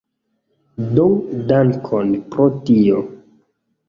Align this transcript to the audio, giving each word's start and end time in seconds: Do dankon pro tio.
Do 0.95 1.03
dankon 1.51 2.09
pro 2.31 2.47
tio. 2.71 3.03